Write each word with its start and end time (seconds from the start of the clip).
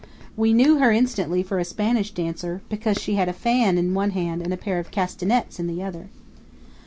We 0.35 0.51
knew 0.51 0.79
her 0.79 0.91
instantly 0.91 1.43
for 1.43 1.59
a 1.59 1.63
Spanish 1.63 2.09
dancer, 2.09 2.63
because 2.69 2.97
she 2.97 3.13
had 3.13 3.29
a 3.29 3.33
fan 3.33 3.77
in 3.77 3.93
one 3.93 4.09
hand 4.09 4.41
and 4.41 4.51
a 4.51 4.57
pair 4.57 4.79
of 4.79 4.89
castanets 4.89 5.59
in 5.59 5.67
the 5.67 5.83
other. 5.83 6.09